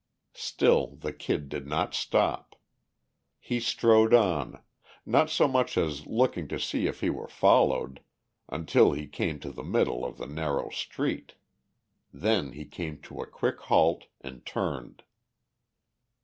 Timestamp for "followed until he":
7.27-9.05